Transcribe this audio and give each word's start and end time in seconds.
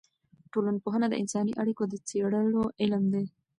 ټولنپوهنه 0.53 1.07
د 1.09 1.15
انساني 1.21 1.53
اړیکو 1.61 1.83
د 1.87 1.93
څېړلو 2.07 2.63
علم 2.81 3.03
دی. 3.13 3.25